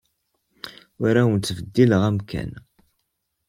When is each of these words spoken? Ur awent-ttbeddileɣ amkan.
Ur 1.05 1.13
awent-ttbeddileɣ 1.21 2.01
amkan. 2.09 2.51